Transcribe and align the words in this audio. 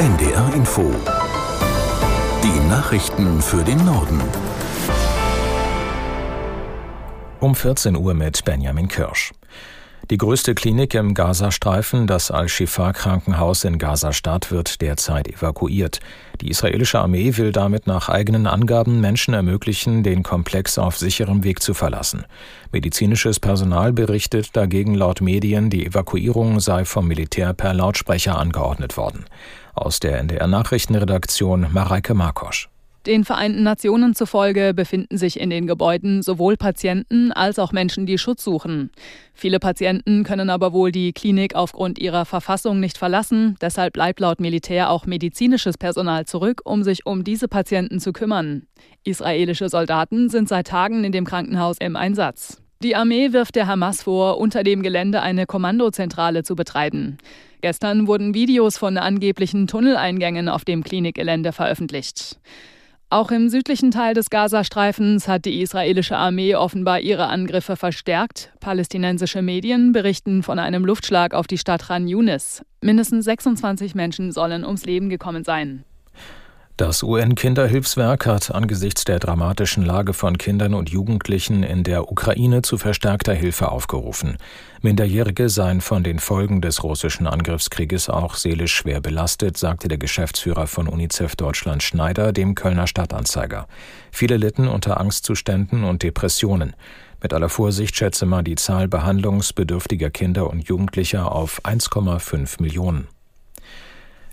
NDR 0.00 0.54
Info. 0.54 0.90
Die 2.42 2.68
Nachrichten 2.70 3.42
für 3.42 3.62
den 3.62 3.84
Norden. 3.84 4.18
Um 7.38 7.54
14 7.54 7.96
Uhr 7.96 8.14
mit 8.14 8.42
Benjamin 8.46 8.88
Kirsch. 8.88 9.32
Die 10.10 10.18
größte 10.18 10.56
Klinik 10.56 10.94
im 10.94 11.14
Gazastreifen, 11.14 12.08
das 12.08 12.32
Al-Shifa-Krankenhaus 12.32 13.62
in 13.62 13.78
Gazastadt, 13.78 14.50
wird 14.50 14.80
derzeit 14.80 15.28
evakuiert. 15.28 16.00
Die 16.40 16.48
israelische 16.48 16.98
Armee 16.98 17.36
will 17.36 17.52
damit 17.52 17.86
nach 17.86 18.08
eigenen 18.08 18.48
Angaben 18.48 19.00
Menschen 19.00 19.34
ermöglichen, 19.34 20.02
den 20.02 20.24
Komplex 20.24 20.78
auf 20.78 20.98
sicherem 20.98 21.44
Weg 21.44 21.62
zu 21.62 21.74
verlassen. 21.74 22.24
Medizinisches 22.72 23.38
Personal 23.38 23.92
berichtet 23.92 24.56
dagegen 24.56 24.96
laut 24.96 25.20
Medien, 25.20 25.70
die 25.70 25.86
Evakuierung 25.86 26.58
sei 26.58 26.84
vom 26.84 27.06
Militär 27.06 27.54
per 27.54 27.72
Lautsprecher 27.72 28.36
angeordnet 28.36 28.96
worden. 28.96 29.26
Aus 29.74 30.00
der 30.00 30.18
NDR 30.18 30.48
Nachrichtenredaktion 30.48 31.68
Mareike 31.70 32.14
Markosch. 32.14 32.68
Den 33.06 33.24
Vereinten 33.24 33.62
Nationen 33.62 34.14
zufolge 34.14 34.74
befinden 34.74 35.16
sich 35.16 35.40
in 35.40 35.48
den 35.48 35.66
Gebäuden 35.66 36.20
sowohl 36.22 36.58
Patienten 36.58 37.32
als 37.32 37.58
auch 37.58 37.72
Menschen, 37.72 38.04
die 38.04 38.18
Schutz 38.18 38.44
suchen. 38.44 38.90
Viele 39.32 39.58
Patienten 39.58 40.22
können 40.22 40.50
aber 40.50 40.74
wohl 40.74 40.92
die 40.92 41.12
Klinik 41.14 41.54
aufgrund 41.54 41.98
ihrer 41.98 42.26
Verfassung 42.26 42.78
nicht 42.78 42.98
verlassen. 42.98 43.56
Deshalb 43.62 43.94
bleibt 43.94 44.20
laut 44.20 44.38
Militär 44.38 44.90
auch 44.90 45.06
medizinisches 45.06 45.78
Personal 45.78 46.26
zurück, 46.26 46.60
um 46.64 46.82
sich 46.82 47.06
um 47.06 47.24
diese 47.24 47.48
Patienten 47.48 48.00
zu 48.00 48.12
kümmern. 48.12 48.66
Israelische 49.02 49.70
Soldaten 49.70 50.28
sind 50.28 50.50
seit 50.50 50.66
Tagen 50.66 51.02
in 51.02 51.12
dem 51.12 51.24
Krankenhaus 51.24 51.78
im 51.80 51.96
Einsatz. 51.96 52.60
Die 52.82 52.96
Armee 52.96 53.32
wirft 53.32 53.56
der 53.56 53.66
Hamas 53.66 54.02
vor, 54.02 54.38
unter 54.38 54.62
dem 54.62 54.82
Gelände 54.82 55.22
eine 55.22 55.46
Kommandozentrale 55.46 56.42
zu 56.42 56.54
betreiben. 56.54 57.16
Gestern 57.62 58.06
wurden 58.06 58.34
Videos 58.34 58.76
von 58.76 58.98
angeblichen 58.98 59.66
Tunneleingängen 59.66 60.50
auf 60.50 60.66
dem 60.66 60.82
Klinikgelände 60.84 61.52
veröffentlicht. 61.52 62.38
Auch 63.12 63.32
im 63.32 63.48
südlichen 63.48 63.90
Teil 63.90 64.14
des 64.14 64.30
Gazastreifens 64.30 65.26
hat 65.26 65.44
die 65.44 65.60
israelische 65.62 66.16
Armee 66.16 66.54
offenbar 66.54 67.00
ihre 67.00 67.26
Angriffe 67.26 67.74
verstärkt. 67.74 68.52
Palästinensische 68.60 69.42
Medien 69.42 69.90
berichten 69.90 70.44
von 70.44 70.60
einem 70.60 70.84
Luftschlag 70.84 71.34
auf 71.34 71.48
die 71.48 71.58
Stadt 71.58 71.88
Khan 71.88 72.06
Yunis. 72.06 72.62
Mindestens 72.80 73.24
26 73.24 73.96
Menschen 73.96 74.30
sollen 74.30 74.64
ums 74.64 74.86
Leben 74.86 75.08
gekommen 75.08 75.42
sein. 75.42 75.84
Das 76.80 77.02
UN-Kinderhilfswerk 77.02 78.24
hat 78.24 78.54
angesichts 78.54 79.04
der 79.04 79.18
dramatischen 79.18 79.84
Lage 79.84 80.14
von 80.14 80.38
Kindern 80.38 80.72
und 80.72 80.88
Jugendlichen 80.88 81.62
in 81.62 81.84
der 81.84 82.10
Ukraine 82.10 82.62
zu 82.62 82.78
verstärkter 82.78 83.34
Hilfe 83.34 83.70
aufgerufen. 83.70 84.38
Minderjährige 84.80 85.50
seien 85.50 85.82
von 85.82 86.02
den 86.02 86.18
Folgen 86.18 86.62
des 86.62 86.82
russischen 86.82 87.26
Angriffskrieges 87.26 88.08
auch 88.08 88.34
seelisch 88.34 88.72
schwer 88.72 89.02
belastet, 89.02 89.58
sagte 89.58 89.88
der 89.88 89.98
Geschäftsführer 89.98 90.66
von 90.66 90.88
UNICEF 90.88 91.36
Deutschland 91.36 91.82
Schneider 91.82 92.32
dem 92.32 92.54
Kölner 92.54 92.86
Stadtanzeiger. 92.86 93.66
Viele 94.10 94.38
litten 94.38 94.66
unter 94.66 94.98
Angstzuständen 95.00 95.84
und 95.84 96.02
Depressionen. 96.02 96.74
Mit 97.22 97.34
aller 97.34 97.50
Vorsicht 97.50 97.94
schätze 97.94 98.24
man 98.24 98.46
die 98.46 98.56
Zahl 98.56 98.88
behandlungsbedürftiger 98.88 100.08
Kinder 100.08 100.48
und 100.48 100.66
Jugendlicher 100.66 101.30
auf 101.30 101.62
1,5 101.62 102.62
Millionen. 102.62 103.06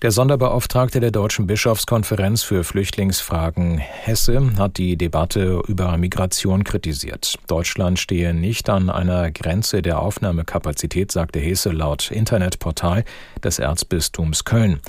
Der 0.00 0.10
Sonderbeauftragte 0.10 0.98
der 0.98 1.12
Deutschen 1.12 1.46
Bischofskonferenz 1.46 2.42
für 2.42 2.64
Flüchtlingsfragen 2.64 3.78
Hesse 3.78 4.56
hat 4.58 4.78
die 4.78 4.96
Debatte 4.96 5.62
über 5.68 5.96
Migration 5.96 6.64
kritisiert. 6.64 7.38
Deutschland 7.46 8.00
stehe 8.00 8.34
nicht 8.34 8.68
an 8.68 8.90
einer 8.90 9.30
Grenze 9.30 9.80
der 9.80 10.00
Aufnahmekapazität, 10.00 11.12
sagte 11.12 11.38
Hesse 11.38 11.70
laut 11.70 12.10
Internetportal 12.10 13.04
des 13.44 13.60
Erzbistums 13.60 14.44
Köln. 14.44 14.80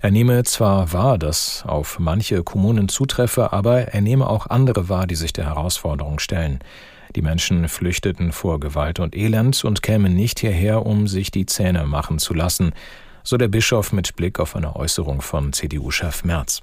Er 0.00 0.10
nehme 0.10 0.42
zwar 0.44 0.94
wahr, 0.94 1.18
dass 1.18 1.64
auf 1.66 1.98
manche 1.98 2.42
Kommunen 2.42 2.88
zutreffe, 2.88 3.52
aber 3.52 3.88
er 3.88 4.00
nehme 4.00 4.26
auch 4.26 4.46
andere 4.46 4.88
wahr, 4.88 5.06
die 5.06 5.16
sich 5.16 5.34
der 5.34 5.44
Herausforderung 5.46 6.18
stellen. 6.18 6.60
Die 7.14 7.22
Menschen 7.22 7.68
flüchteten 7.68 8.32
vor 8.32 8.58
Gewalt 8.58 9.00
und 9.00 9.14
Elend 9.14 9.64
und 9.64 9.82
kämen 9.82 10.14
nicht 10.14 10.40
hierher, 10.40 10.86
um 10.86 11.08
sich 11.08 11.30
die 11.30 11.44
Zähne 11.44 11.84
machen 11.84 12.18
zu 12.18 12.32
lassen 12.32 12.72
so 13.24 13.36
der 13.36 13.48
Bischof 13.48 13.92
mit 13.92 14.16
Blick 14.16 14.40
auf 14.40 14.56
eine 14.56 14.76
Äußerung 14.76 15.22
von 15.22 15.52
CDU-Chef 15.52 16.24
Merz. 16.24 16.62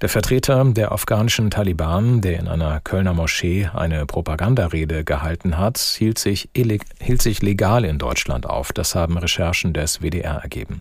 Der 0.00 0.08
Vertreter 0.08 0.64
der 0.64 0.92
afghanischen 0.92 1.50
Taliban, 1.50 2.20
der 2.20 2.38
in 2.38 2.46
einer 2.46 2.78
Kölner 2.80 3.14
Moschee 3.14 3.68
eine 3.74 4.06
Propagandarede 4.06 5.02
gehalten 5.02 5.58
hat, 5.58 5.78
hielt 5.78 6.18
sich, 6.18 6.48
hielt 6.54 7.20
sich 7.20 7.42
legal 7.42 7.84
in 7.84 7.98
Deutschland 7.98 8.46
auf. 8.46 8.72
Das 8.72 8.94
haben 8.94 9.18
Recherchen 9.18 9.72
des 9.72 10.00
WDR 10.00 10.36
ergeben. 10.36 10.80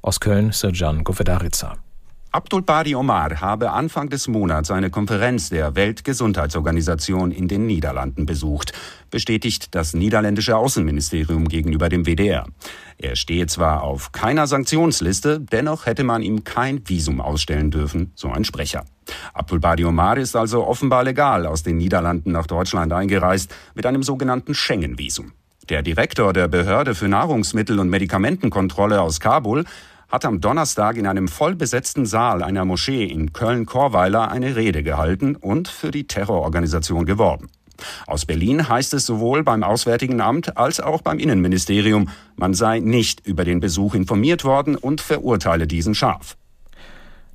Aus 0.00 0.18
Köln 0.18 0.52
Sirjan 0.52 1.04
Govedarica. 1.04 1.76
Abdul 2.34 2.62
Badi 2.62 2.96
Omar 2.96 3.40
habe 3.40 3.70
Anfang 3.70 4.08
des 4.08 4.26
Monats 4.26 4.72
eine 4.72 4.90
Konferenz 4.90 5.50
der 5.50 5.76
Weltgesundheitsorganisation 5.76 7.30
in 7.30 7.46
den 7.46 7.64
Niederlanden 7.66 8.26
besucht, 8.26 8.72
bestätigt 9.08 9.72
das 9.76 9.94
niederländische 9.94 10.56
Außenministerium 10.56 11.46
gegenüber 11.46 11.88
dem 11.88 12.06
WDR. 12.06 12.44
Er 12.98 13.14
stehe 13.14 13.46
zwar 13.46 13.84
auf 13.84 14.10
keiner 14.10 14.48
Sanktionsliste, 14.48 15.38
dennoch 15.38 15.86
hätte 15.86 16.02
man 16.02 16.22
ihm 16.22 16.42
kein 16.42 16.82
Visum 16.88 17.20
ausstellen 17.20 17.70
dürfen, 17.70 18.10
so 18.16 18.32
ein 18.32 18.44
Sprecher. 18.44 18.84
Abdul 19.32 19.60
Badi 19.60 19.84
Omar 19.84 20.18
ist 20.18 20.34
also 20.34 20.66
offenbar 20.66 21.04
legal 21.04 21.46
aus 21.46 21.62
den 21.62 21.76
Niederlanden 21.76 22.32
nach 22.32 22.48
Deutschland 22.48 22.92
eingereist 22.92 23.54
mit 23.76 23.86
einem 23.86 24.02
sogenannten 24.02 24.54
Schengen-Visum. 24.54 25.30
Der 25.68 25.82
Direktor 25.82 26.32
der 26.32 26.48
Behörde 26.48 26.96
für 26.96 27.06
Nahrungsmittel- 27.06 27.78
und 27.78 27.90
Medikamentenkontrolle 27.90 29.00
aus 29.00 29.20
Kabul 29.20 29.64
hat 30.14 30.24
am 30.24 30.40
Donnerstag 30.40 30.96
in 30.96 31.08
einem 31.08 31.26
vollbesetzten 31.26 32.06
Saal 32.06 32.44
einer 32.44 32.64
Moschee 32.64 33.02
in 33.02 33.32
Köln-Korweiler 33.32 34.30
eine 34.30 34.54
Rede 34.54 34.84
gehalten 34.84 35.34
und 35.34 35.66
für 35.66 35.90
die 35.90 36.06
Terrororganisation 36.06 37.04
geworben. 37.04 37.50
Aus 38.06 38.24
Berlin 38.24 38.68
heißt 38.68 38.94
es 38.94 39.06
sowohl 39.06 39.42
beim 39.42 39.64
Auswärtigen 39.64 40.20
Amt 40.20 40.56
als 40.56 40.78
auch 40.78 41.02
beim 41.02 41.18
Innenministerium, 41.18 42.10
man 42.36 42.54
sei 42.54 42.78
nicht 42.78 43.26
über 43.26 43.44
den 43.44 43.58
Besuch 43.58 43.96
informiert 43.96 44.44
worden 44.44 44.76
und 44.76 45.00
verurteile 45.00 45.66
diesen 45.66 45.96
scharf. 45.96 46.36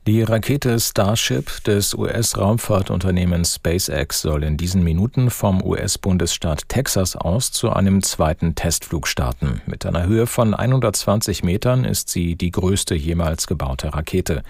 Die 0.10 0.24
Rakete 0.24 0.80
Starship 0.80 1.64
des 1.66 1.94
US-Raumfahrtunternehmens 1.94 3.58
SpaceX 3.58 4.24
soll 4.24 4.44
in 4.44 4.58
diesen 4.58 4.84
Minuten 4.84 5.30
vom 5.30 5.62
US-Bundesstaat 5.64 6.68
Texas 6.68 7.16
aus 7.16 7.52
zu 7.52 7.70
einem 7.70 8.02
zweiten 8.02 8.56
Testflug 8.56 9.08
starten. 9.08 9.62
Mit 9.68 9.86
einer 9.86 10.08
Höhe 10.08 10.26
von 10.26 10.56
120 10.56 11.44
Metern 11.44 11.86
ist 11.86 12.10
sie 12.10 12.36
die 12.36 12.50
größte 12.50 12.96
jemals 12.96 13.46
gebaute 13.46 13.94
Rakete. 13.94 14.42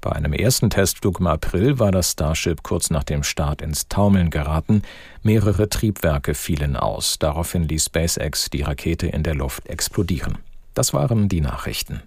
Bei 0.00 0.10
einem 0.10 0.32
ersten 0.32 0.68
Testflug 0.68 1.20
im 1.20 1.28
April 1.28 1.78
war 1.78 1.92
das 1.92 2.10
Starship 2.10 2.64
kurz 2.64 2.90
nach 2.90 3.04
dem 3.04 3.22
Start 3.22 3.62
ins 3.62 3.86
Taumeln 3.86 4.30
geraten. 4.30 4.82
Mehrere 5.22 5.68
Triebwerke 5.68 6.34
fielen 6.34 6.74
aus. 6.74 7.20
Daraufhin 7.20 7.68
ließ 7.68 7.84
SpaceX 7.84 8.50
die 8.50 8.62
Rakete 8.62 9.06
in 9.06 9.22
der 9.22 9.36
Luft 9.36 9.68
explodieren. 9.68 10.38
Das 10.74 10.92
waren 10.92 11.28
die 11.28 11.40
Nachrichten. 11.40 12.02